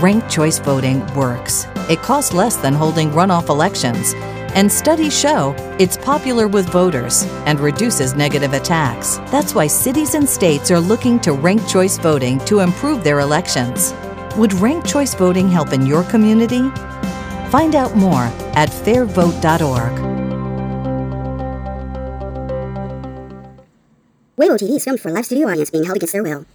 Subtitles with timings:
[0.00, 1.66] Ranked choice voting works.
[1.90, 4.14] It costs less than holding runoff elections.
[4.54, 9.18] And studies show it's popular with voters and reduces negative attacks.
[9.30, 13.92] That's why cities and states are looking to ranked choice voting to improve their elections.
[14.38, 16.70] Would ranked choice voting help in your community?
[17.50, 19.92] Find out more at fairvote.org.
[24.38, 26.46] Waywo TV is filmed for a live studio audience being held against their will.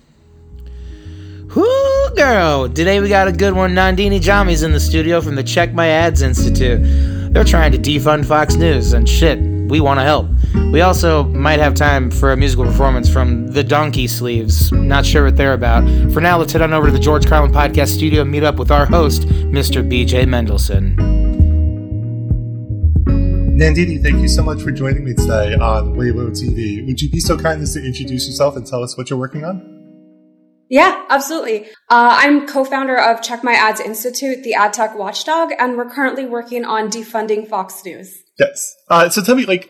[2.18, 2.68] Girl!
[2.68, 3.76] Today we got a good one.
[3.76, 6.80] Nandini Jammi's in the studio from the Check My Ads Institute.
[7.32, 10.28] They're trying to defund Fox News, and shit, we want to help.
[10.72, 14.72] We also might have time for a musical performance from the Donkey Sleeves.
[14.72, 15.84] Not sure what they're about.
[16.12, 18.56] For now, let's head on over to the George Carlin Podcast Studio and meet up
[18.56, 19.88] with our host, Mr.
[19.88, 20.96] BJ Mendelson.
[23.56, 26.84] Nandini, thank you so much for joining me today on Waywo TV.
[26.88, 29.46] Would you be so kind as to introduce yourself and tell us what you're working
[29.46, 29.77] on?
[30.70, 31.66] Yeah, absolutely.
[31.90, 36.26] Uh, I'm co-founder of Check My Ads Institute, the ad tech watchdog, and we're currently
[36.26, 38.24] working on defunding Fox News.
[38.38, 38.76] Yes.
[38.90, 39.70] Uh, so tell me, like,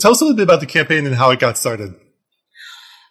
[0.00, 1.94] tell us a little bit about the campaign and how it got started.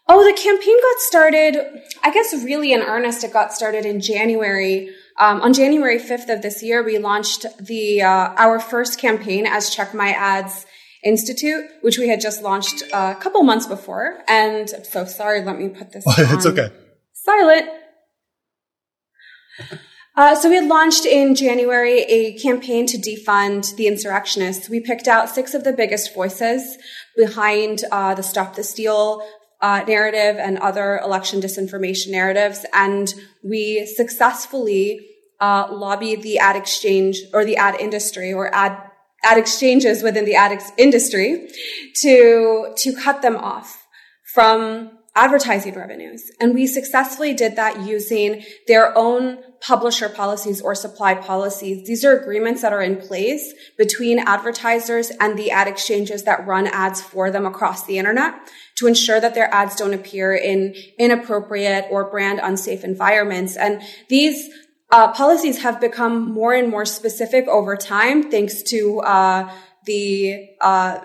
[0.09, 1.57] Oh, the campaign got started,
[2.03, 3.23] I guess, really in earnest.
[3.23, 4.89] It got started in January.
[5.19, 9.69] Um, on January 5th of this year, we launched the uh, our first campaign as
[9.69, 10.65] Check My Ads
[11.03, 14.19] Institute, which we had just launched a couple months before.
[14.27, 15.43] And I'm so sorry.
[15.43, 16.03] Let me put this.
[16.17, 16.71] it's okay
[17.27, 17.69] silent.
[20.15, 24.67] Uh, so we had launched in January a campaign to defund the insurrectionists.
[24.67, 26.77] We picked out six of the biggest voices
[27.15, 29.21] behind uh, the Stop the Steal
[29.61, 35.05] uh, narrative and other election disinformation narratives, and we successfully
[35.39, 38.75] uh, lobbied the ad exchange or the ad industry or ad
[39.23, 41.49] ad exchanges within the ad ex- industry
[42.01, 43.83] to to cut them off
[44.33, 46.29] from advertising revenues.
[46.39, 51.87] And we successfully did that using their own publisher policies or supply policies.
[51.87, 56.67] These are agreements that are in place between advertisers and the ad exchanges that run
[56.67, 58.35] ads for them across the internet
[58.75, 63.57] to ensure that their ads don't appear in inappropriate or brand unsafe environments.
[63.57, 64.47] And these
[64.91, 69.51] uh, policies have become more and more specific over time thanks to uh,
[69.85, 70.99] the uh,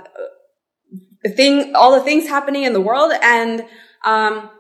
[1.31, 3.65] thing, all the things happening in the world and
[4.05, 4.51] um,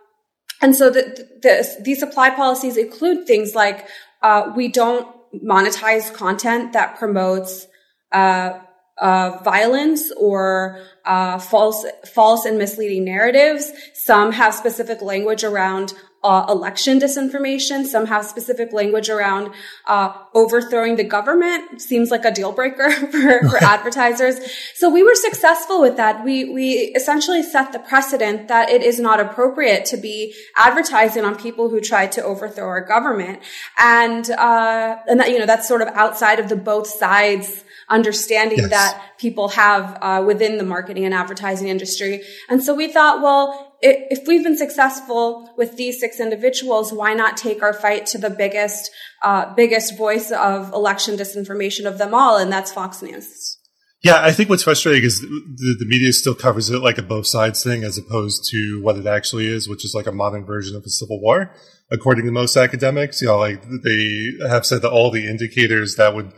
[0.60, 3.88] and so the, the, these supply policies include things like
[4.22, 5.06] uh, we don't
[5.44, 7.66] monetize content that promotes
[8.12, 8.60] uh,
[8.98, 13.72] uh, violence or uh, false, false and misleading narratives.
[13.94, 15.94] Some have specific language around
[16.24, 17.84] uh, election disinformation.
[17.84, 19.52] Some have specific language around
[19.86, 21.80] uh, overthrowing the government.
[21.80, 24.38] Seems like a deal breaker for, for advertisers.
[24.74, 26.24] So we were successful with that.
[26.24, 31.36] We we essentially set the precedent that it is not appropriate to be advertising on
[31.36, 33.40] people who try to overthrow our government,
[33.78, 38.58] and uh, and that you know that's sort of outside of the both sides understanding
[38.58, 38.70] yes.
[38.70, 42.22] that people have uh, within the marketing and advertising industry.
[42.48, 47.36] And so we thought, well, if we've been successful with these six individuals, why not
[47.36, 48.90] take our fight to the biggest,
[49.22, 53.58] uh, biggest voice of election disinformation of them all, and that's Fox News.
[54.02, 57.26] Yeah, I think what's frustrating is the, the media still covers it like a both
[57.26, 60.76] sides thing, as opposed to what it actually is, which is like a modern version
[60.76, 61.54] of a civil war.
[61.90, 66.14] According to most academics, you know, like they have said that all the indicators that
[66.14, 66.32] would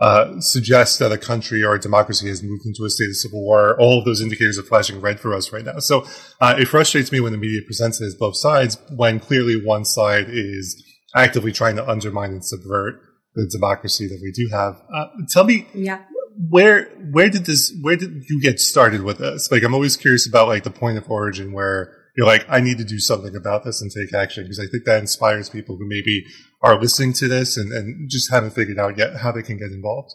[0.00, 3.42] uh, suggests that a country or a democracy has moved into a state of civil
[3.42, 3.76] war.
[3.80, 5.78] All of those indicators are flashing red for us right now.
[5.80, 6.06] So
[6.40, 9.84] uh, it frustrates me when the media presents it as both sides, when clearly one
[9.84, 10.84] side is
[11.16, 13.00] actively trying to undermine and subvert
[13.34, 14.80] the democracy that we do have.
[14.94, 16.02] Uh, tell me, yeah.
[16.48, 19.50] where where did this where did you get started with this?
[19.50, 22.78] Like, I'm always curious about like the point of origin where you're like, I need
[22.78, 25.86] to do something about this and take action because I think that inspires people who
[25.86, 26.24] maybe
[26.60, 29.70] are listening to this and, and just haven't figured out yet how they can get
[29.70, 30.12] involved?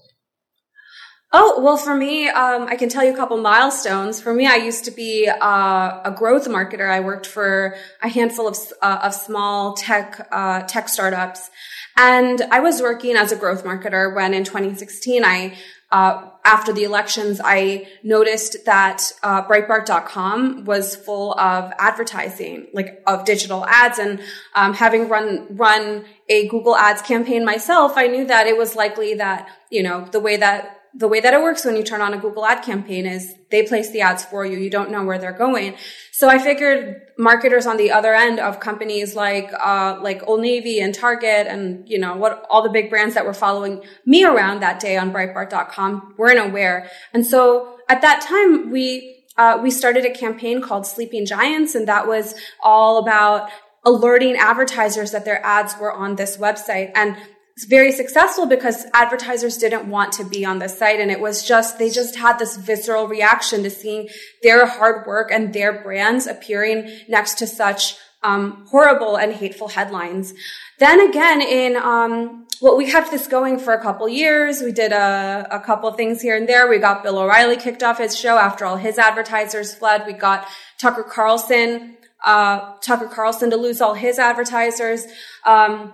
[1.35, 4.21] Oh, well, for me, um, I can tell you a couple milestones.
[4.21, 6.87] For me, I used to be uh, a growth marketer.
[6.87, 11.49] I worked for a handful of, uh, of small tech, uh, tech startups.
[11.97, 15.57] And I was working as a growth marketer when in 2016, I
[15.93, 23.25] uh, after the elections, I noticed that uh, Breitbart.com was full of advertising, like of
[23.25, 23.99] digital ads.
[23.99, 24.19] And
[24.55, 29.13] um, having run run a Google Ads campaign myself, I knew that it was likely
[29.13, 32.13] that you know the way that the way that it works when you turn on
[32.13, 34.59] a Google ad campaign is they place the ads for you.
[34.59, 35.75] You don't know where they're going.
[36.11, 40.79] So I figured marketers on the other end of companies like, uh, like Old Navy
[40.79, 44.59] and Target and, you know, what all the big brands that were following me around
[44.59, 46.89] that day on Breitbart.com weren't aware.
[47.11, 51.87] And so at that time, we, uh, we started a campaign called Sleeping Giants, and
[51.87, 53.49] that was all about
[53.83, 56.91] alerting advertisers that their ads were on this website.
[56.95, 57.17] And
[57.61, 60.99] very successful because advertisers didn't want to be on the site.
[60.99, 64.09] And it was just they just had this visceral reaction to seeing
[64.41, 70.33] their hard work and their brands appearing next to such um, horrible and hateful headlines.
[70.79, 74.61] Then again in um, well we kept this going for a couple years.
[74.61, 76.67] We did a, a couple things here and there.
[76.67, 80.05] We got bill o'reilly kicked off his show after all his advertisers fled.
[80.07, 80.47] We got
[80.79, 85.05] tucker carlson uh, tucker carlson to lose all his advertisers.
[85.45, 85.93] Um,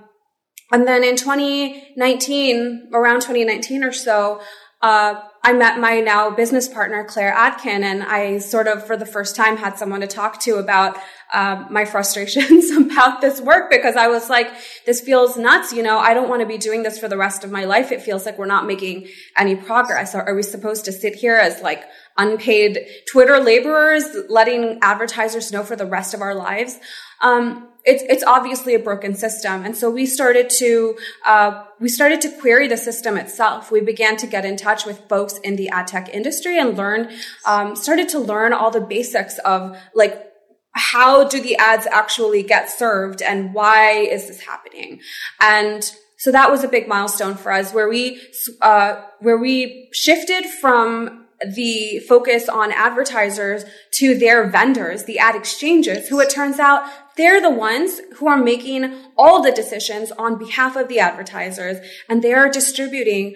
[0.71, 4.41] and then in 2019, around 2019 or so,
[4.81, 9.05] uh, I met my now business partner, Claire Atkin, and I sort of, for the
[9.05, 10.97] first time, had someone to talk to about
[11.33, 14.49] uh, my frustrations about this work because I was like,
[14.85, 15.73] this feels nuts.
[15.73, 17.91] You know, I don't want to be doing this for the rest of my life.
[17.91, 19.07] It feels like we're not making
[19.37, 20.15] any progress.
[20.15, 21.83] Are, are we supposed to sit here as like
[22.17, 26.79] unpaid Twitter laborers, letting advertisers know for the rest of our lives?
[27.21, 32.21] Um, it's it's obviously a broken system, and so we started to uh, we started
[32.21, 33.71] to query the system itself.
[33.71, 37.09] We began to get in touch with folks in the ad tech industry and learn
[37.45, 40.25] um, started to learn all the basics of like
[40.73, 44.99] how do the ads actually get served and why is this happening
[45.41, 48.21] and so that was a big milestone for us where we
[48.61, 56.09] uh, where we shifted from the focus on advertisers to their vendors, the ad exchanges,
[56.09, 56.83] who it turns out
[57.19, 62.21] they're the ones who are making all the decisions on behalf of the advertisers, and
[62.21, 63.35] they are distributing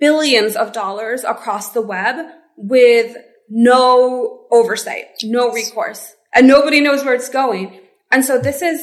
[0.00, 2.16] billions of dollars across the web
[2.56, 3.16] with
[3.48, 7.78] no oversight, no recourse, and nobody knows where it's going.
[8.10, 8.82] And so this is,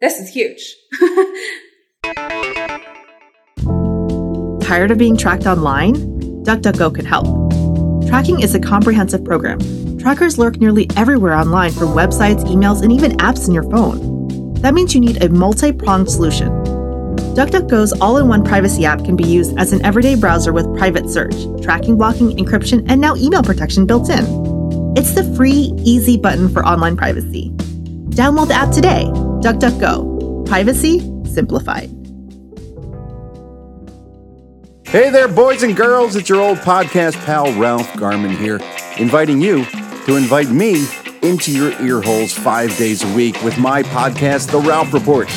[0.00, 0.76] this is huge.
[4.64, 5.96] Tired of being tracked online?
[6.44, 7.26] DuckDuckGo can help.
[8.06, 9.58] Tracking is a comprehensive program
[10.02, 14.54] Trackers lurk nearly everywhere online for websites, emails, and even apps in your phone.
[14.54, 16.48] That means you need a multi pronged solution.
[17.36, 21.08] DuckDuckGo's all in one privacy app can be used as an everyday browser with private
[21.08, 24.24] search, tracking, blocking, encryption, and now email protection built in.
[24.96, 27.50] It's the free, easy button for online privacy.
[28.10, 29.04] Download the app today.
[29.04, 30.48] DuckDuckGo.
[30.48, 30.98] Privacy
[31.32, 31.90] simplified.
[34.84, 36.16] Hey there, boys and girls.
[36.16, 38.58] It's your old podcast pal, Ralph Garman here,
[38.98, 39.64] inviting you
[40.06, 40.84] to invite me
[41.22, 45.28] into your ear holes five days a week with my podcast, The Ralph Report.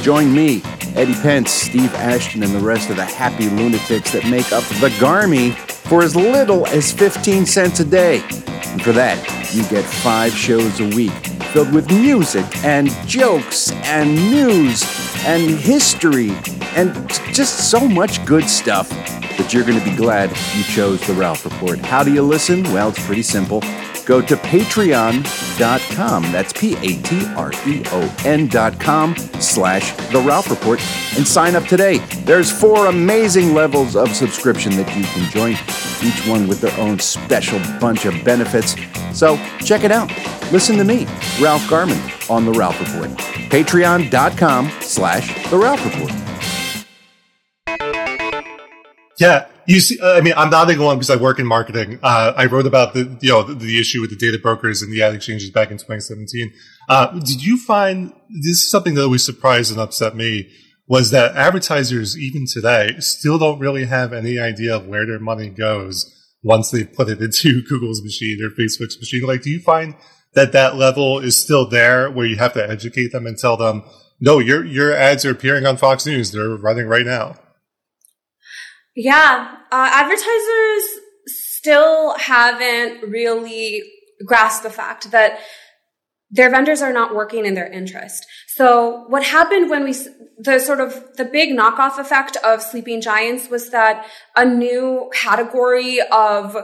[0.00, 0.62] Join me,
[0.94, 4.90] Eddie Pence, Steve Ashton, and the rest of the happy lunatics that make up the
[5.00, 8.22] Garmy for as little as 15 cents a day.
[8.46, 9.18] And for that,
[9.52, 11.12] you get five shows a week
[11.52, 14.84] filled with music and jokes and news
[15.26, 16.30] and history
[16.76, 16.94] and
[17.34, 18.88] just so much good stuff
[19.36, 21.80] that you're going to be glad you chose the Ralph Report.
[21.80, 22.62] How do you listen?
[22.72, 23.60] Well, it's pretty simple
[24.04, 26.22] go to patreon.com.
[26.32, 30.80] That's P A T R E O N.com slash The Ralph Report
[31.16, 31.98] and sign up today.
[32.24, 35.52] There's four amazing levels of subscription that you can join,
[36.02, 38.76] each one with their own special bunch of benefits.
[39.12, 40.10] So check it out.
[40.52, 41.06] Listen to me,
[41.40, 43.10] Ralph Garman, on The Ralph Report.
[43.50, 46.12] Patreon.com slash The Ralph Report.
[49.18, 51.98] Yeah, you see, uh, I mean, I'm nodding along because I work in marketing.
[52.02, 54.92] Uh, I wrote about the, you know, the, the, issue with the data brokers and
[54.92, 56.52] the ad exchanges back in 2017.
[56.88, 60.50] Uh, did you find this is something that always surprised and upset me
[60.86, 65.48] was that advertisers, even today, still don't really have any idea of where their money
[65.48, 69.22] goes once they put it into Google's machine or Facebook's machine.
[69.22, 69.94] Like, do you find
[70.34, 73.82] that that level is still there where you have to educate them and tell them,
[74.20, 76.30] no, your, your ads are appearing on Fox News.
[76.30, 77.36] They're running right now.
[78.94, 80.82] Yeah, uh, advertisers
[81.26, 83.82] still haven't really
[84.26, 85.38] grasped the fact that
[86.30, 88.26] their vendors are not working in their interest.
[88.48, 89.94] So what happened when we,
[90.38, 96.00] the sort of the big knockoff effect of sleeping giants was that a new category
[96.10, 96.56] of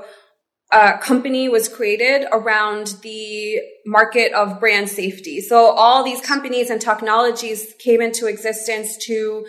[0.71, 5.41] uh, company was created around the market of brand safety.
[5.41, 9.47] So all these companies and technologies came into existence to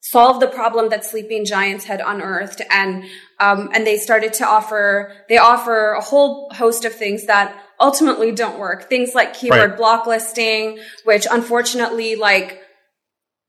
[0.00, 2.62] solve the problem that sleeping giants had unearthed.
[2.70, 3.04] And
[3.38, 8.32] um, and they started to offer they offer a whole host of things that ultimately
[8.32, 8.88] don't work.
[8.88, 9.76] Things like keyword right.
[9.76, 12.60] block listing which unfortunately like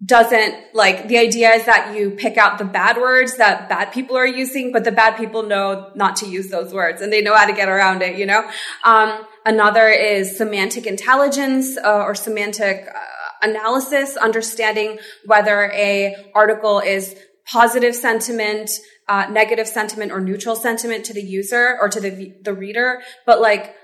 [0.04, 4.18] doesn't like the idea is that you pick out the bad words that bad people
[4.18, 7.36] are using but the bad people know not to use those words and they know
[7.36, 8.50] how to get around it you know?
[8.84, 13.00] Um, another is semantic intelligence uh, or semantic uh,
[13.42, 18.72] analysis, understanding whether a article is positive sentiment,
[19.08, 23.42] uh, negative sentiment, or neutral sentiment to the user or to the the reader, but
[23.42, 23.76] like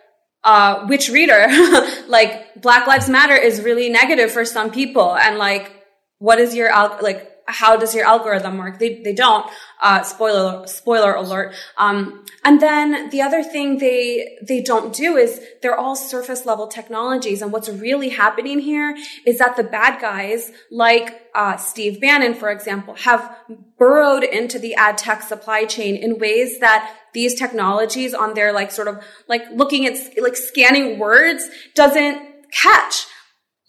[0.43, 1.47] uh, which reader?
[2.07, 5.71] like Black Lives Matter is really negative for some people, and like
[6.19, 6.71] what is your
[7.01, 8.77] like how does your algorithm work?
[8.77, 9.49] They, they don't.
[9.81, 11.53] Uh, spoiler, spoiler alert.
[11.77, 16.67] Um, and then the other thing they, they don't do is they're all surface level
[16.67, 17.41] technologies.
[17.41, 22.49] And what's really happening here is that the bad guys, like, uh, Steve Bannon, for
[22.49, 23.37] example, have
[23.77, 28.71] burrowed into the ad tech supply chain in ways that these technologies on their like
[28.71, 33.07] sort of like looking at like scanning words doesn't catch.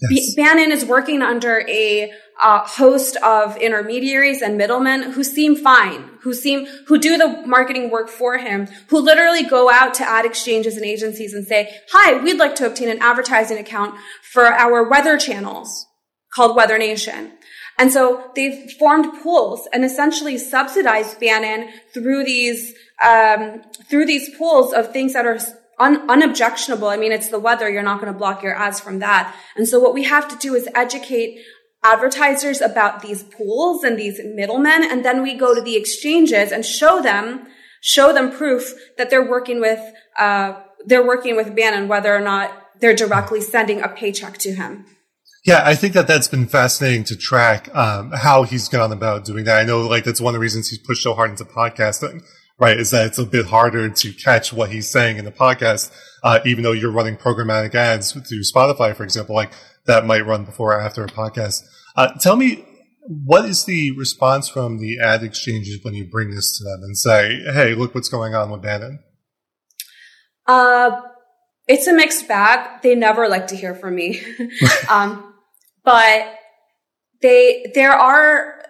[0.00, 0.35] Yes.
[0.37, 6.33] Bannon is working under a uh, host of intermediaries and middlemen who seem fine, who
[6.33, 10.76] seem, who do the marketing work for him, who literally go out to ad exchanges
[10.76, 15.19] and agencies and say, hi, we'd like to obtain an advertising account for our weather
[15.19, 15.87] channels
[16.33, 17.33] called Weather Nation.
[17.76, 22.75] And so they've formed pools and essentially subsidized Bannon through these,
[23.05, 25.38] um, through these pools of things that are
[25.79, 26.89] un- unobjectionable.
[26.89, 27.69] I mean, it's the weather.
[27.69, 29.35] You're not going to block your ads from that.
[29.57, 31.41] And so what we have to do is educate
[31.85, 34.83] advertisers about these pools and these middlemen.
[34.91, 37.47] And then we go to the exchanges and show them,
[37.81, 39.81] show them proof that they're working with,
[40.19, 44.87] uh, they're working with Bannon, whether or not they're directly sending a paycheck to him.
[45.45, 49.45] Yeah, I think that that's been fascinating to track um, how he's gone about doing
[49.45, 49.59] that.
[49.59, 52.23] I know, like, that's one of the reasons he's pushed so hard into podcasting
[52.59, 52.79] right?
[52.79, 56.41] Is that it's a bit harder to catch what he's saying in the podcast, uh,
[56.45, 59.53] even though you're running programmatic ads through Spotify, for example, like
[59.87, 61.65] that might run before or after a podcast.
[61.97, 62.65] Uh, tell me,
[63.03, 66.97] what is the response from the ad exchanges when you bring this to them and
[66.97, 68.99] say, "Hey, look what's going on with Bannon"?
[70.47, 71.00] Uh,
[71.67, 72.83] it's a mixed bag.
[72.83, 74.21] They never like to hear from me,
[74.91, 75.35] um,
[75.85, 76.35] but
[77.23, 78.62] they there are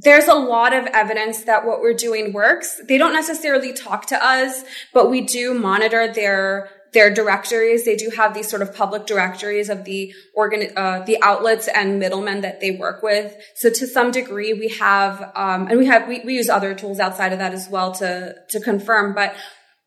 [0.00, 2.80] there's a lot of evidence that what we're doing works.
[2.86, 4.62] They don't necessarily talk to us,
[4.94, 7.84] but we do monitor their their directories.
[7.84, 11.98] They do have these sort of public directories of the organ, uh, the outlets and
[11.98, 13.36] middlemen that they work with.
[13.56, 16.98] So to some degree, we have, um, and we have, we, we use other tools
[16.98, 19.36] outside of that as well to, to confirm, but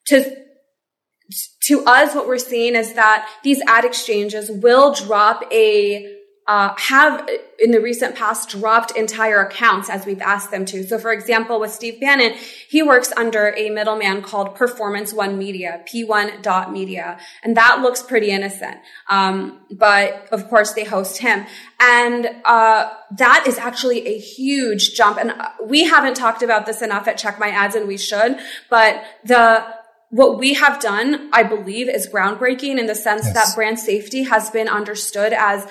[0.08, 0.36] to,
[1.64, 6.21] to us, what we're seeing is that these ad exchanges will drop a
[6.52, 7.30] uh, have
[7.60, 10.84] in the recent past dropped entire accounts as we've asked them to.
[10.84, 12.34] So for example, with Steve Bannon,
[12.68, 17.18] he works under a middleman called Performance One Media, P1 dot media.
[17.42, 18.80] And that looks pretty innocent.
[19.10, 21.46] Um, but of course they host him.
[21.80, 25.20] And, uh, that is actually a huge jump.
[25.20, 28.38] And we haven't talked about this enough at Check My Ads and we should,
[28.70, 29.66] but the,
[30.10, 33.34] what we have done, I believe, is groundbreaking in the sense yes.
[33.34, 35.66] that brand safety has been understood as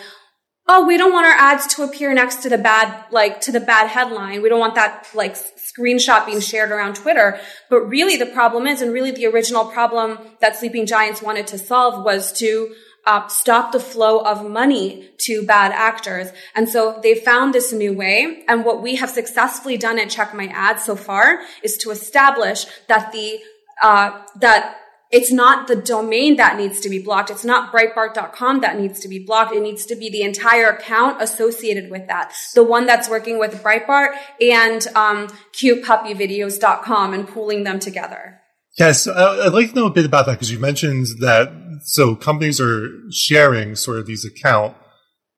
[0.69, 3.61] oh, we don't want our ads to appear next to the bad, like to the
[3.61, 4.41] bad headline.
[4.41, 7.41] We don't want that like screenshot being shared around Twitter.
[7.69, 11.59] But really the problem is, and really the original problem that Sleeping Giants wanted to
[11.59, 12.75] solve was to
[13.07, 16.31] uh, stop the flow of money to bad actors.
[16.55, 18.45] And so they found this new way.
[18.47, 22.67] And what we have successfully done at Check My Ads so far is to establish
[22.89, 23.41] that the
[23.83, 24.77] uh, that
[25.11, 27.31] it's not the domain that needs to be blocked.
[27.31, 29.55] It's not Breitbart.com that needs to be blocked.
[29.55, 32.33] It needs to be the entire account associated with that.
[32.55, 38.41] The one that's working with Breitbart and um, cutepuppyvideos.com and pooling them together.
[38.79, 41.51] Yes, I'd like to know a bit about that because you mentioned that
[41.83, 44.77] so companies are sharing sort of these account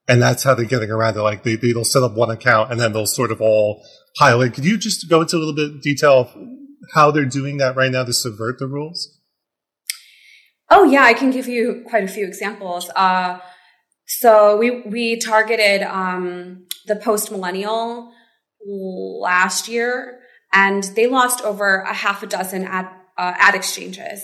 [0.07, 1.23] and that's how they're getting around it.
[1.23, 3.83] Like they, they'll set up one account and then they'll sort of all
[4.19, 4.53] highlight.
[4.53, 6.37] Could you just go into a little bit of detail of
[6.95, 9.19] how they're doing that right now to subvert the rules?
[10.75, 12.89] Oh yeah, I can give you quite a few examples.
[12.97, 13.39] Uh,
[14.07, 18.11] so we we targeted um, the post millennial
[18.65, 22.87] last year, and they lost over a half a dozen ad
[23.19, 24.23] uh, ad exchanges.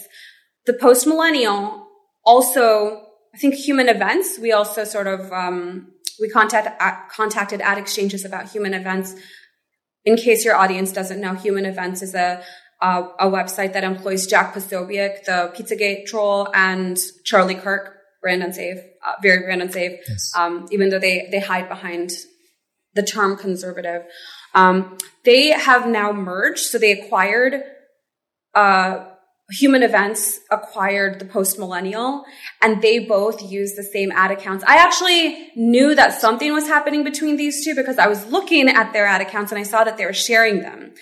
[0.65, 1.87] The post millennial
[2.25, 3.03] also,
[3.35, 4.39] I think, human events.
[4.39, 9.15] We also sort of um, we contact, uh, contacted ad exchanges about human events.
[10.07, 12.43] In case your audience doesn't know, human events is a
[12.81, 18.79] uh, a website that employs Jack Posobiec, the Pizzagate troll, and Charlie Kirk, brand unsafe,
[19.07, 20.33] uh, very brand unsafe, yes.
[20.37, 22.11] um, even though they, they hide behind
[22.95, 24.03] the term conservative.
[24.55, 27.63] Um, they have now merged, so they acquired,
[28.55, 29.05] uh,
[29.51, 32.25] Human Events acquired the Post Millennial,
[32.61, 34.63] and they both use the same ad accounts.
[34.67, 38.93] I actually knew that something was happening between these two because I was looking at
[38.93, 40.93] their ad accounts and I saw that they were sharing them.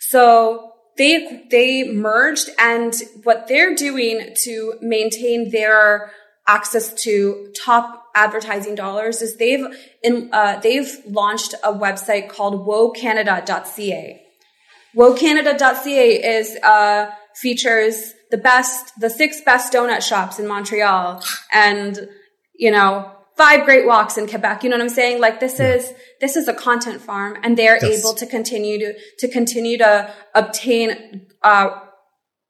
[0.00, 6.12] So they they merged and what they're doing to maintain their
[6.46, 9.64] access to top advertising dollars is they've
[10.02, 14.22] in, uh, they've launched a website called wocanada.ca.
[14.94, 21.22] wocanada.ca is uh, features the best the six best donut shops in Montreal
[21.52, 22.08] and
[22.54, 24.62] you know five great walks in Quebec.
[24.62, 25.20] You know what I'm saying?
[25.20, 25.74] Like this yeah.
[25.74, 28.00] is, this is a content farm and they're yes.
[28.00, 31.80] able to continue to, to continue to obtain, uh,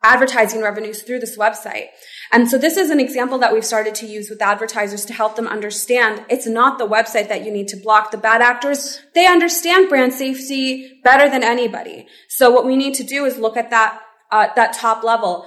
[0.02, 1.86] advertising revenues through this website.
[2.32, 5.36] And so this is an example that we've started to use with advertisers to help
[5.36, 8.10] them understand it's not the website that you need to block.
[8.10, 12.06] The bad actors, they understand brand safety better than anybody.
[12.28, 15.46] So what we need to do is look at that, uh, that top level.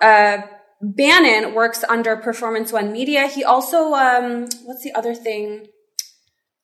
[0.00, 0.38] Uh,
[0.92, 3.26] Bannon works under Performance One Media.
[3.26, 5.68] He also, um, what's the other thing?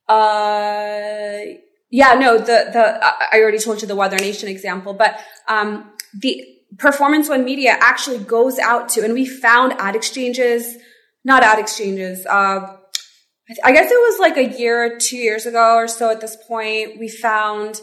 [0.09, 1.39] Uh,
[1.91, 6.45] yeah, no, the, the, I already told you the Weather Nation example, but, um, the
[6.79, 10.77] Performance One Media actually goes out to, and we found ad exchanges,
[11.25, 12.77] not ad exchanges, uh,
[13.65, 17.01] I guess it was like a year, two years ago or so at this point,
[17.01, 17.81] we found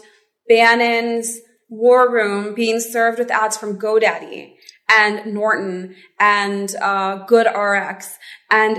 [0.48, 4.54] Bannon's War Room being served with ads from GoDaddy
[4.88, 8.16] and Norton and uh, GoodRx
[8.50, 8.78] and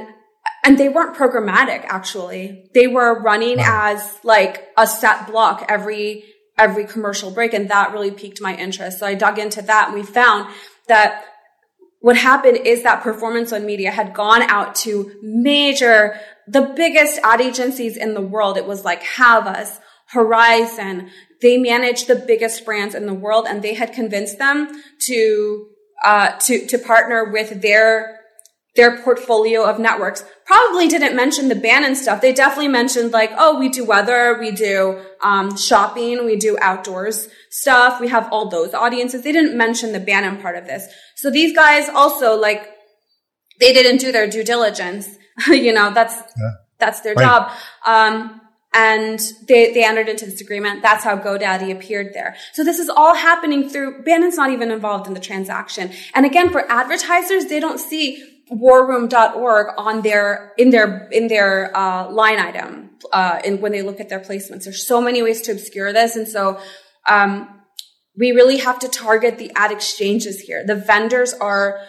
[0.63, 2.69] and they weren't programmatic actually.
[2.73, 3.91] They were running wow.
[3.93, 6.25] as like a set block every
[6.57, 8.99] every commercial break and that really piqued my interest.
[8.99, 10.53] So I dug into that and we found
[10.87, 11.23] that
[12.01, 17.41] what happened is that performance one media had gone out to major the biggest ad
[17.41, 18.57] agencies in the world.
[18.57, 21.09] It was like Havas, Horizon.
[21.41, 24.69] They managed the biggest brands in the world and they had convinced them
[25.07, 25.67] to
[26.03, 28.19] uh, to to partner with their
[28.75, 30.23] their portfolio of networks.
[30.45, 32.21] Probably didn't mention the Bannon stuff.
[32.21, 37.27] They definitely mentioned like, oh, we do weather, we do um, shopping, we do outdoors
[37.49, 37.99] stuff.
[37.99, 39.23] We have all those audiences.
[39.23, 40.87] They didn't mention the Bannon part of this.
[41.15, 42.69] So these guys also like
[43.59, 45.09] they didn't do their due diligence.
[45.47, 46.51] you know, that's yeah.
[46.77, 47.25] that's their right.
[47.25, 47.51] job.
[47.85, 48.41] Um,
[48.73, 50.81] and they, they entered into this agreement.
[50.81, 52.35] That's how GoDaddy appeared there.
[52.53, 55.91] So this is all happening through, Bannon's not even involved in the transaction.
[56.13, 62.11] And again, for advertisers, they don't see warroom.org on their, in their, in their, uh,
[62.11, 64.65] line item, uh, in, when they look at their placements.
[64.65, 66.15] There's so many ways to obscure this.
[66.15, 66.59] And so,
[67.07, 67.55] um,
[68.17, 70.65] we really have to target the ad exchanges here.
[70.65, 71.79] The vendors are,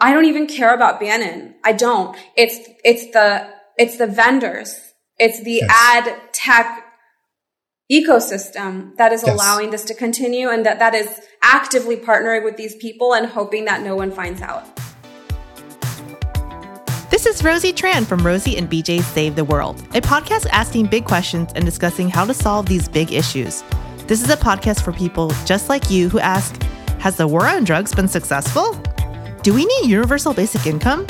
[0.00, 1.54] I don't even care about Bannon.
[1.64, 2.16] I don't.
[2.36, 4.85] It's, it's the, it's the vendors
[5.18, 5.70] it's the yes.
[5.70, 6.84] ad tech
[7.90, 9.34] ecosystem that is yes.
[9.34, 13.64] allowing this to continue and that that is actively partnering with these people and hoping
[13.64, 14.64] that no one finds out.
[17.08, 21.04] This is Rosie Tran from Rosie and BJ Save the World, a podcast asking big
[21.06, 23.62] questions and discussing how to solve these big issues.
[24.06, 26.62] This is a podcast for people just like you who ask
[26.98, 28.74] Has the war on drugs been successful?
[29.42, 31.06] Do we need universal basic income?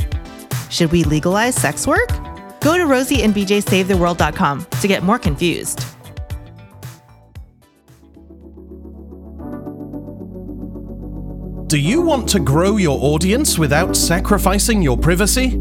[0.69, 2.26] Should we legalize sex work?
[2.61, 5.85] Go to rosieandbjsavetheworld.com to get more confused.
[11.69, 15.61] Do you want to grow your audience without sacrificing your privacy?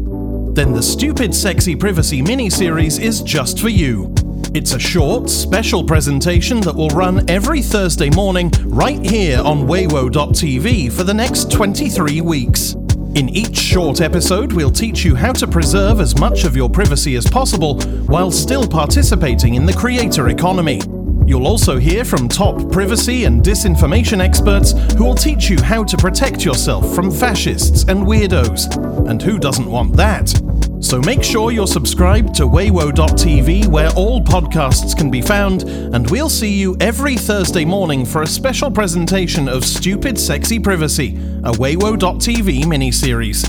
[0.52, 4.14] Then the Stupid Sexy Privacy mini series is just for you.
[4.54, 10.92] It's a short, special presentation that will run every Thursday morning right here on Waywo.tv
[10.92, 12.76] for the next 23 weeks.
[13.16, 17.16] In each short episode, we'll teach you how to preserve as much of your privacy
[17.16, 20.82] as possible while still participating in the creator economy.
[21.26, 25.96] You'll also hear from top privacy and disinformation experts who will teach you how to
[25.96, 29.08] protect yourself from fascists and weirdos.
[29.08, 30.34] And who doesn't want that?
[30.86, 36.28] So make sure you're subscribed to Waywo.tv where all podcasts can be found, and we'll
[36.28, 42.62] see you every Thursday morning for a special presentation of Stupid Sexy Privacy, a Waywo.tv
[42.66, 43.42] miniseries.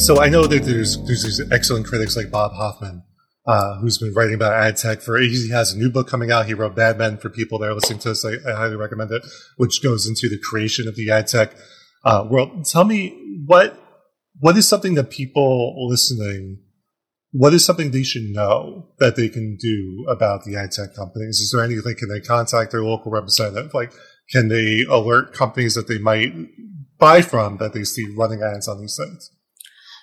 [0.00, 3.02] so I know that there's there's these excellent critics like Bob Hoffman,
[3.46, 5.18] uh, who's been writing about ad tech for.
[5.18, 6.46] He has a new book coming out.
[6.46, 8.24] He wrote Bad Men for people that are listening to us.
[8.24, 9.26] I, I highly recommend it,
[9.58, 11.52] which goes into the creation of the ad tech
[12.02, 12.64] uh, world.
[12.64, 13.78] Tell me what
[14.42, 16.58] what is something that people listening
[17.32, 21.40] what is something they should know that they can do about the ad tech companies?
[21.40, 21.94] Is there anything?
[21.98, 23.72] Can they contact their local representative?
[23.72, 23.92] Like,
[24.30, 26.34] can they alert companies that they might
[26.98, 29.34] buy from that they see running ads on these sites?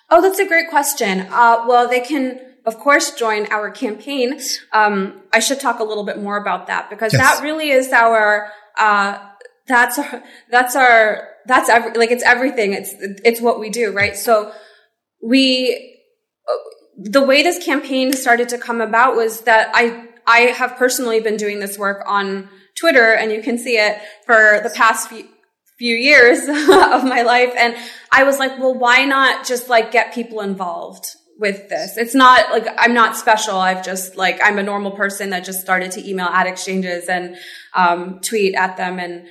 [0.09, 1.27] Oh, that's a great question.
[1.29, 4.39] Uh, well, they can, of course, join our campaign.
[4.73, 7.21] Um, I should talk a little bit more about that because yes.
[7.21, 9.19] that really is our, uh,
[9.69, 12.73] that's our, that's our that's every, like it's everything.
[12.73, 14.17] It's it's what we do, right?
[14.17, 14.51] So
[15.23, 15.95] we
[16.97, 21.37] the way this campaign started to come about was that I I have personally been
[21.37, 25.27] doing this work on Twitter, and you can see it for the past few
[25.77, 27.53] few years of my life.
[27.57, 27.75] And
[28.11, 31.97] I was like, well, why not just like get people involved with this?
[31.97, 33.57] It's not like I'm not special.
[33.57, 37.37] I've just like I'm a normal person that just started to email ad exchanges and
[37.73, 39.27] um, tweet at them and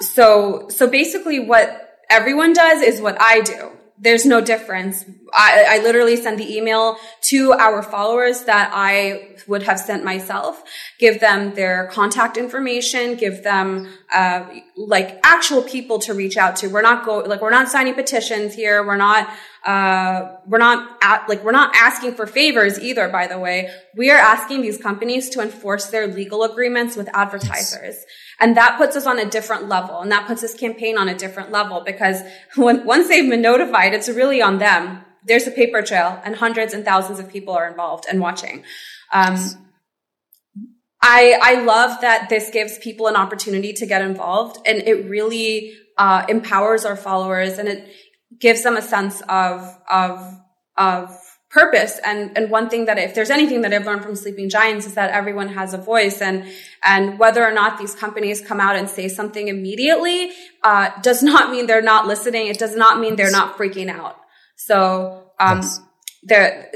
[0.00, 3.70] so, so basically what everyone does is what I do.
[3.98, 5.04] There's no difference.
[5.32, 6.96] I, I, literally send the email
[7.28, 10.60] to our followers that I would have sent myself,
[10.98, 14.44] give them their contact information, give them, uh,
[14.76, 16.68] like actual people to reach out to.
[16.68, 18.84] We're not go, like, we're not signing petitions here.
[18.84, 19.30] We're not,
[19.64, 23.70] uh, we're not at, like, we're not asking for favors either, by the way.
[23.96, 27.94] We are asking these companies to enforce their legal agreements with advertisers.
[27.94, 28.04] Yes.
[28.42, 30.00] And that puts us on a different level.
[30.00, 32.20] And that puts this campaign on a different level because
[32.56, 35.04] when, once they've been notified, it's really on them.
[35.24, 38.64] There's a paper trail and hundreds and thousands of people are involved and watching.
[39.12, 39.38] Um,
[41.00, 45.74] I, I love that this gives people an opportunity to get involved and it really,
[45.96, 47.88] uh, empowers our followers and it
[48.40, 50.20] gives them a sense of, of,
[50.76, 51.16] of
[51.52, 52.00] purpose.
[52.02, 54.94] And, and one thing that if there's anything that I've learned from Sleeping Giants is
[54.94, 56.46] that everyone has a voice and,
[56.82, 61.50] and whether or not these companies come out and say something immediately, uh, does not
[61.50, 62.46] mean they're not listening.
[62.46, 64.16] It does not mean they're not freaking out.
[64.56, 65.62] So, um,
[66.22, 66.72] there,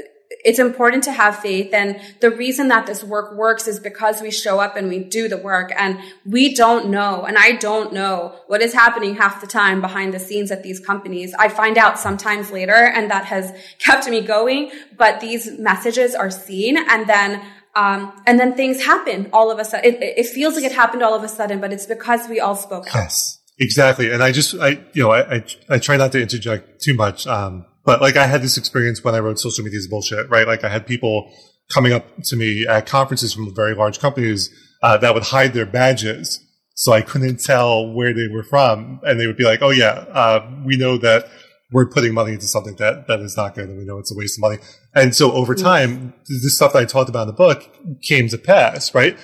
[0.47, 1.73] it's important to have faith.
[1.73, 5.27] And the reason that this work works is because we show up and we do
[5.27, 7.25] the work and we don't know.
[7.25, 10.79] And I don't know what is happening half the time behind the scenes at these
[10.79, 11.35] companies.
[11.37, 14.71] I find out sometimes later and that has kept me going.
[14.97, 17.41] But these messages are seen and then
[17.75, 19.85] um, and then things happen all of a sudden.
[19.85, 22.55] It, it, feels like it happened all of a sudden, but it's because we all
[22.55, 22.99] spoke yes, out.
[23.01, 24.11] Yes, exactly.
[24.11, 27.27] And I just, I, you know, I, I, I try not to interject too much.
[27.27, 30.45] Um, but like I had this experience when I wrote social media is bullshit, right?
[30.45, 31.31] Like I had people
[31.73, 35.65] coming up to me at conferences from very large companies uh, that would hide their
[35.65, 36.45] badges.
[36.73, 38.99] So I couldn't tell where they were from.
[39.03, 41.29] And they would be like, oh yeah, uh, we know that
[41.71, 44.17] we're putting money into something that, that is not good and we know it's a
[44.17, 44.57] waste of money.
[44.93, 45.63] And so over mm.
[45.63, 47.69] time, the stuff that I talked about in the book
[48.01, 49.17] came to pass, right?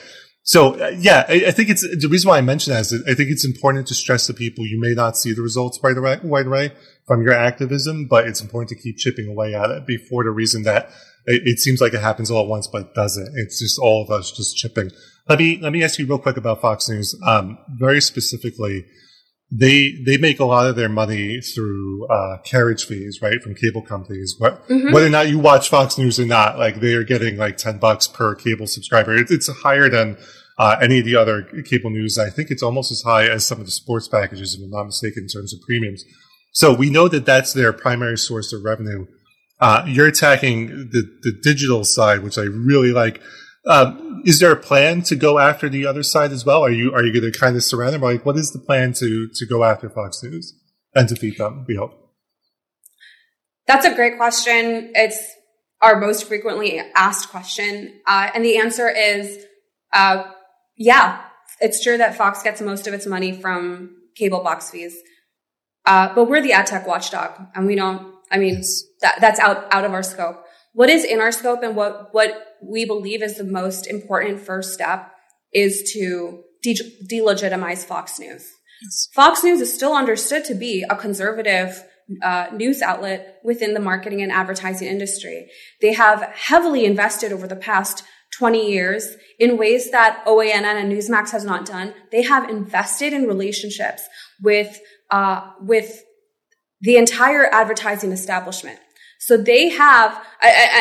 [0.43, 3.13] So uh, yeah, I, I, think it's the reason why I mention that is I
[3.13, 6.19] think it's important to stress to people you may not see the results right away,
[6.23, 6.71] right away
[7.05, 10.63] from your activism, but it's important to keep chipping away at it before the reason
[10.63, 10.89] that
[11.25, 13.29] it, it, seems like it happens all at once, but it doesn't.
[13.35, 14.89] It's just all of us just chipping.
[15.27, 17.17] Let me, let me ask you real quick about Fox News.
[17.25, 18.85] Um, very specifically,
[19.51, 23.41] they, they make a lot of their money through, uh, carriage fees, right?
[23.41, 24.35] From cable companies.
[24.37, 24.91] But mm-hmm.
[24.91, 27.77] whether or not you watch Fox News or not, like they are getting like 10
[27.77, 29.15] bucks per cable subscriber.
[29.15, 30.17] It, it's higher than,
[30.57, 32.17] uh, any of the other cable news.
[32.17, 34.85] I think it's almost as high as some of the sports packages, if I'm not
[34.85, 36.03] mistaken, in terms of premiums.
[36.53, 39.07] So we know that that's their primary source of revenue.
[39.59, 43.21] Uh, you're attacking the, the digital side, which I really like.
[43.65, 46.63] Um, is there a plan to go after the other side as well?
[46.63, 48.01] Are you are you going to kind of surround them?
[48.01, 50.53] Like, what is the plan to to go after Fox News
[50.93, 51.65] and defeat them?
[51.67, 51.93] We hope.
[53.65, 54.91] That's a great question.
[54.95, 55.19] It's
[55.81, 59.45] our most frequently asked question, uh, and the answer is,
[59.93, 60.25] uh,
[60.77, 61.21] yeah,
[61.61, 64.95] it's true that Fox gets most of its money from cable box fees.
[65.85, 68.83] Uh, but we're the ad tech watchdog and we don't, I mean, yes.
[69.01, 70.43] that, that's out, out of our scope.
[70.73, 74.73] What is in our scope and what, what we believe is the most important first
[74.73, 75.11] step
[75.53, 78.49] is to de- delegitimize Fox News.
[78.81, 79.09] Yes.
[79.13, 81.83] Fox News is still understood to be a conservative
[82.21, 85.49] uh, news outlet within the marketing and advertising industry.
[85.81, 88.03] They have heavily invested over the past
[88.37, 91.93] 20 years in ways that OANN and Newsmax has not done.
[92.11, 94.03] They have invested in relationships
[94.41, 94.79] with
[95.13, 96.04] uh, with
[96.82, 98.80] the entire advertising establishment.
[99.19, 100.10] So they have,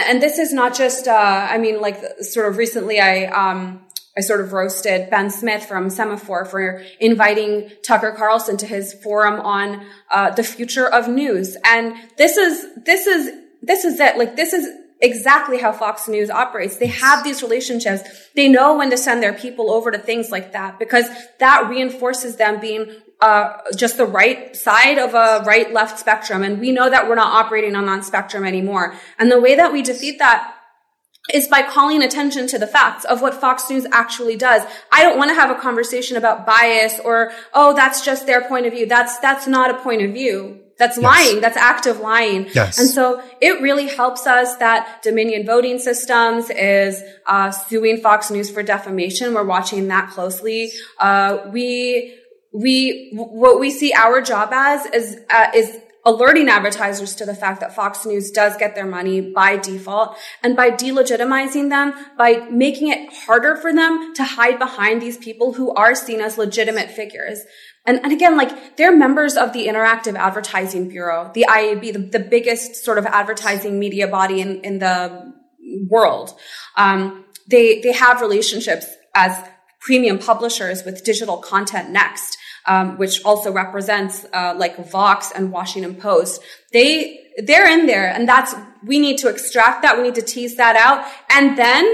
[0.08, 3.82] and this is not just, uh, I mean, like sort of recently I, um,
[4.16, 9.38] I sort of roasted Ben Smith from Semafor for inviting Tucker Carlson to his forum
[9.40, 11.56] on uh, the future of news.
[11.64, 14.16] And this is, this is, this is it.
[14.16, 14.66] Like this is
[15.02, 16.76] exactly how Fox News operates.
[16.76, 18.02] They have these relationships.
[18.34, 21.06] They know when to send their people over to things like that because
[21.38, 22.90] that reinforces them being
[23.22, 26.42] uh, just the right side of a right left spectrum.
[26.42, 28.94] And we know that we're not operating on that spectrum anymore.
[29.18, 30.54] And the way that we defeat that
[31.32, 34.62] is by calling attention to the facts of what Fox News actually does.
[34.90, 38.66] I don't want to have a conversation about bias or, oh, that's just their point
[38.66, 38.86] of view.
[38.86, 40.58] That's, that's not a point of view.
[40.78, 41.04] That's yes.
[41.04, 41.40] lying.
[41.40, 42.48] That's active lying.
[42.52, 42.80] Yes.
[42.80, 48.50] And so it really helps us that Dominion Voting Systems is uh, suing Fox News
[48.50, 49.32] for defamation.
[49.32, 50.72] We're watching that closely.
[50.98, 52.18] Uh, we
[52.52, 57.60] we what we see our job as is uh, is alerting advertisers to the fact
[57.60, 62.88] that Fox News does get their money by default and by delegitimizing them, by making
[62.88, 67.44] it harder for them to hide behind these people who are seen as legitimate figures.
[67.86, 72.24] And, and again, like they're members of the Interactive Advertising Bureau, the IAB, the, the
[72.24, 75.32] biggest sort of advertising media body in, in the
[75.88, 76.34] world.
[76.76, 79.36] Um, they, they have relationships as
[79.80, 82.38] premium publishers with digital content next.
[82.66, 86.42] Um, which also represents uh, like Vox and Washington Post.
[86.72, 89.96] They they're in there, and that's we need to extract that.
[89.96, 91.84] We need to tease that out, and then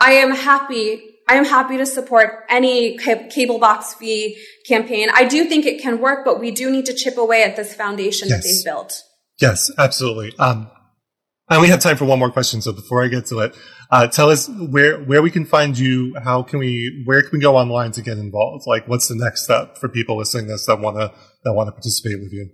[0.00, 1.02] I am happy.
[1.28, 5.08] I am happy to support any cable box fee campaign.
[5.14, 7.72] I do think it can work, but we do need to chip away at this
[7.72, 8.42] foundation yes.
[8.42, 9.00] that they've built.
[9.40, 10.36] Yes, absolutely.
[10.38, 10.68] Um,
[11.48, 13.56] I only have time for one more question, so before I get to it,
[13.90, 16.14] uh, tell us where where we can find you.
[16.22, 18.64] How can we where can we go online to get involved?
[18.66, 21.12] Like, what's the next step for people listening to this that want to
[21.44, 22.50] that want to participate with you?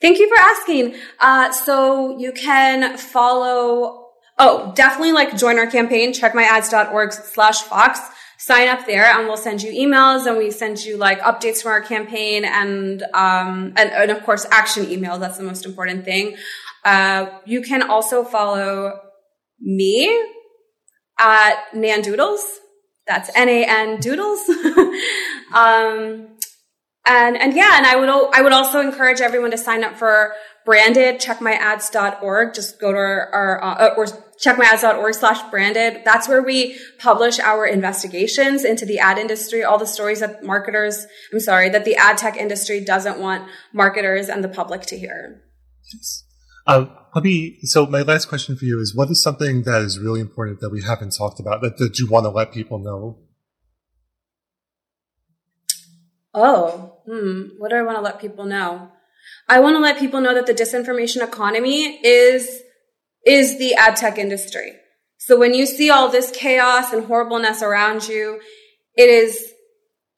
[0.00, 0.94] Thank you for asking.
[1.20, 4.04] Uh, so you can follow.
[4.38, 6.12] Oh, definitely like join our campaign.
[6.12, 7.98] Checkmyads.org slash Fox.
[8.38, 11.72] Sign up there, and we'll send you emails, and we send you like updates from
[11.72, 15.20] our campaign, and um, and, and of course action emails.
[15.20, 16.36] That's the most important thing.
[16.84, 19.00] Uh, you can also follow
[19.58, 20.35] me
[21.18, 22.44] at Nan Doodles.
[23.06, 24.48] That's N A N Doodles.
[25.54, 26.28] um,
[27.06, 30.32] and and yeah, and I would I would also encourage everyone to sign up for
[30.64, 31.20] branded.
[31.20, 32.52] Checkmyads.org.
[32.52, 34.06] Just go to our, our uh, or
[34.44, 36.02] checkmyads.org slash branded.
[36.04, 41.06] That's where we publish our investigations into the ad industry, all the stories that marketers,
[41.32, 45.42] I'm sorry, that the ad tech industry doesn't want marketers and the public to hear.
[45.94, 46.25] Yes.
[46.66, 49.98] Uh, let me, so my last question for you is what is something that is
[49.98, 53.18] really important that we haven't talked about that, that you want to let people know?
[56.34, 57.56] Oh, hmm.
[57.58, 58.90] What do I want to let people know?
[59.48, 62.60] I want to let people know that the disinformation economy is,
[63.24, 64.72] is the ad tech industry.
[65.18, 68.40] So when you see all this chaos and horribleness around you,
[68.96, 69.52] it is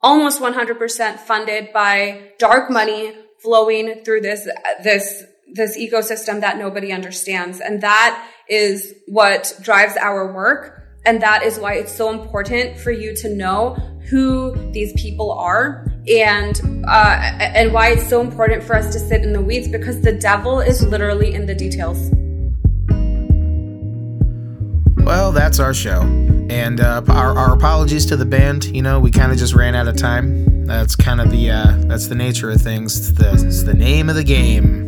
[0.00, 4.48] almost 100% funded by dark money flowing through this,
[4.82, 7.61] this this ecosystem that nobody understands.
[7.61, 10.84] And that is what drives our work.
[11.04, 13.74] And that is why it's so important for you to know
[14.11, 19.22] who these people are and uh, and why it's so important for us to sit
[19.22, 22.11] in the weeds because the devil is literally in the details.
[25.04, 26.02] Well, that's our show,
[26.50, 28.64] and uh, our, our apologies to the band.
[28.66, 30.66] You know, we kind of just ran out of time.
[30.66, 32.98] That's kind of the uh, that's the nature of things.
[32.98, 34.88] It's the, it's the name of the game.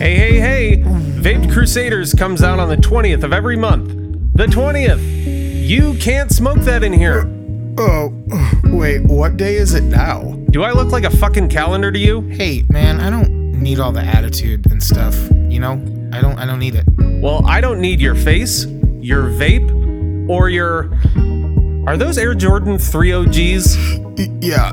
[0.00, 0.76] Hey, hey, hey!
[0.78, 3.88] Vaped Crusaders comes out on the 20th of every month.
[4.32, 5.68] The 20th!
[5.68, 7.30] You can't smoke that in here.
[7.76, 10.22] Uh, oh, wait, what day is it now?
[10.52, 12.22] Do I look like a fucking calendar to you?
[12.22, 15.14] Hey, man, I don't need all the attitude and stuff,
[15.50, 15.72] you know?
[16.14, 16.86] I don't I don't need it.
[17.22, 18.64] Well, I don't need your face,
[19.02, 20.84] your vape, or your
[21.86, 23.76] Are those Air Jordan 3 OGs?
[24.40, 24.72] Yeah.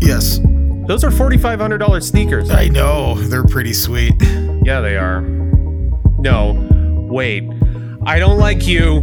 [0.00, 0.38] Yes.
[0.86, 2.50] Those are $4500 sneakers.
[2.50, 4.14] I know, they're pretty sweet.
[4.70, 5.22] Yeah, they are.
[6.20, 6.68] No,
[7.10, 7.42] wait.
[8.06, 9.00] I don't like you.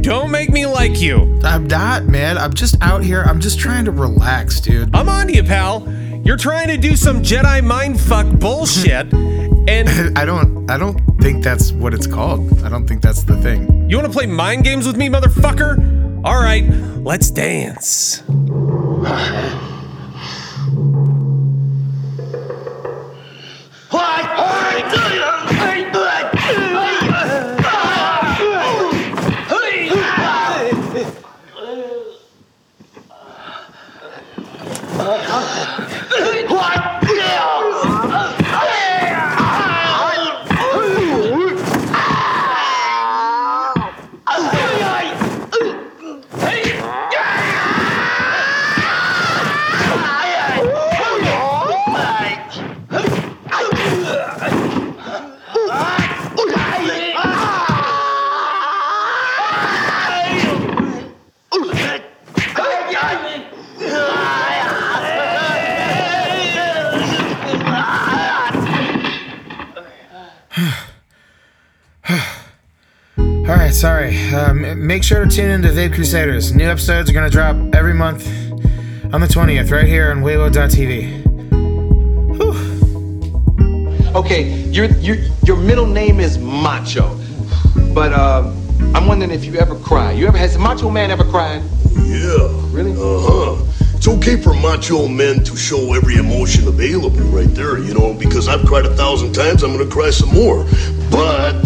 [0.00, 1.38] Don't make me like you.
[1.44, 2.38] I'm not, man.
[2.38, 3.22] I'm just out here.
[3.22, 4.96] I'm just trying to relax, dude.
[4.96, 5.86] I'm on to you, pal.
[6.24, 9.12] You're trying to do some Jedi mindfuck bullshit,
[9.68, 10.70] and I don't.
[10.70, 12.64] I don't think that's what it's called.
[12.64, 13.90] I don't think that's the thing.
[13.90, 16.24] You want to play mind games with me, motherfucker?
[16.24, 16.66] All right,
[17.04, 18.22] let's dance.
[24.90, 25.25] sorry.
[74.96, 76.54] Make sure to tune in to Vape Crusaders.
[76.54, 78.26] New episodes are going to drop every month
[79.12, 81.26] on the 20th, right here on Waywo.tv.
[84.14, 87.14] Okay, your, your, your middle name is Macho.
[87.92, 88.50] But uh,
[88.94, 90.12] I'm wondering if you ever cry.
[90.12, 91.60] You ever, has Macho Man ever cried?
[91.96, 92.48] Yeah.
[92.72, 92.92] Really?
[92.92, 93.64] Uh huh.
[93.96, 98.48] It's okay for macho men to show every emotion available right there, you know, because
[98.48, 100.64] I've cried a thousand times, I'm gonna cry some more.
[101.10, 101.65] But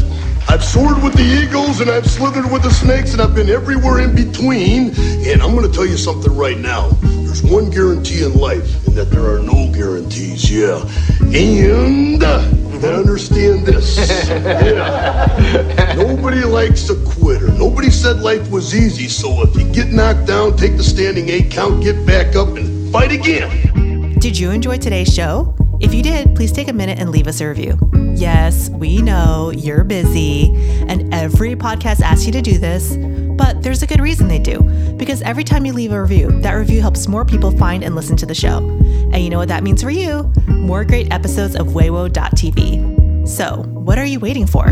[0.51, 4.01] I've soared with the eagles and I've slithered with the snakes and I've been everywhere
[4.01, 4.93] in between.
[4.99, 6.89] And I'm going to tell you something right now.
[7.03, 10.83] There's one guarantee in life, and that there are no guarantees, yeah.
[11.33, 13.97] And I understand this.
[14.29, 15.95] yeah.
[15.97, 17.53] Nobody likes a quitter.
[17.53, 21.53] Nobody said life was easy, so if you get knocked down, take the standing eight
[21.53, 24.19] count, get back up, and fight again.
[24.19, 25.55] Did you enjoy today's show?
[25.79, 28.00] If you did, please take a minute and leave us a review.
[28.14, 30.53] Yes, we know you're busy,
[30.88, 32.96] and every podcast asks you to do this,
[33.37, 34.61] but there's a good reason they do.
[34.96, 38.16] Because every time you leave a review, that review helps more people find and listen
[38.16, 38.59] to the show.
[38.59, 40.33] And you know what that means for you?
[40.46, 43.27] More great episodes of Waywo.tv.
[43.27, 44.66] So, what are you waiting for?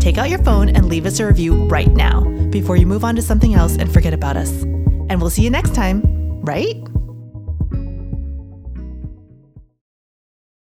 [0.00, 3.16] Take out your phone and leave us a review right now before you move on
[3.16, 4.50] to something else and forget about us.
[4.62, 6.02] And we'll see you next time,
[6.42, 6.76] right?